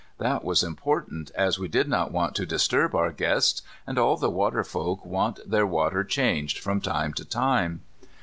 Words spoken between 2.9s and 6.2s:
our guests, and all the water folk want their water